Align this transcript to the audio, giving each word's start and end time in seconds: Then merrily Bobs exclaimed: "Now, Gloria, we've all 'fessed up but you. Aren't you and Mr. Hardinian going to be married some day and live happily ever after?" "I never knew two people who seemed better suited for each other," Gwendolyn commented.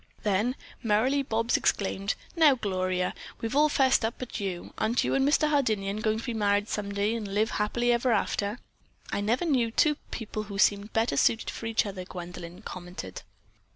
Then 0.23 0.55
merrily 0.81 1.21
Bobs 1.21 1.57
exclaimed: 1.57 2.15
"Now, 2.35 2.55
Gloria, 2.55 3.13
we've 3.39 3.55
all 3.55 3.69
'fessed 3.69 4.03
up 4.03 4.15
but 4.17 4.39
you. 4.39 4.73
Aren't 4.79 5.03
you 5.03 5.13
and 5.13 5.29
Mr. 5.29 5.47
Hardinian 5.47 5.97
going 5.97 6.17
to 6.19 6.25
be 6.25 6.33
married 6.33 6.67
some 6.69 6.91
day 6.91 7.13
and 7.13 7.27
live 7.27 7.51
happily 7.51 7.91
ever 7.91 8.11
after?" 8.11 8.57
"I 9.11 9.21
never 9.21 9.45
knew 9.45 9.69
two 9.69 9.97
people 10.09 10.41
who 10.49 10.57
seemed 10.57 10.91
better 10.93 11.17
suited 11.17 11.51
for 11.51 11.67
each 11.67 11.85
other," 11.85 12.03
Gwendolyn 12.03 12.63
commented. 12.63 13.21